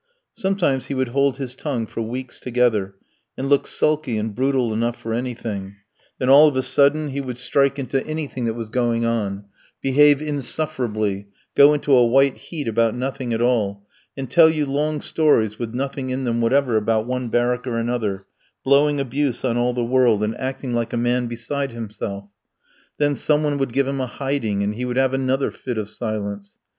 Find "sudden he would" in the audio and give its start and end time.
6.63-7.37